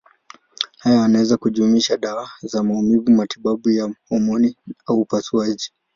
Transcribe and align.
Haya 0.79 0.95
yanaweza 0.99 1.37
kujumuisha 1.37 1.97
dawa 1.97 2.29
za 2.41 2.63
maumivu, 2.63 3.11
matibabu 3.11 3.69
ya 3.69 3.95
homoni 4.09 4.55
au 4.85 5.01
upasuaji. 5.01 5.71